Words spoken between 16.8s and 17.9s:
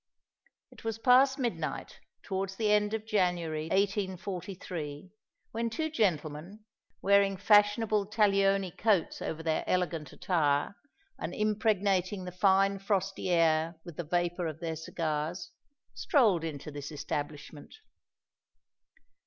establishment.